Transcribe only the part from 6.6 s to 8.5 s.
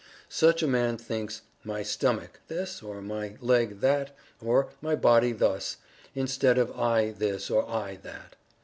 "'I,' this," or "'I' that."